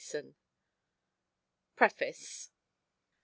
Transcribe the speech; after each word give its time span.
HOAR. 0.03 0.33
PREFACE. 1.75 2.49